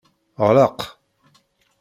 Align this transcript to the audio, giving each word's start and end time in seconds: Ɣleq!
Ɣleq! 0.47 0.79